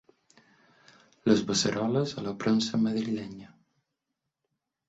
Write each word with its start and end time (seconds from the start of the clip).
Les 1.31 1.43
beceroles 1.51 2.15
a 2.21 2.25
la 2.29 2.35
premsa 2.45 2.83
madrilenya. 2.87 3.55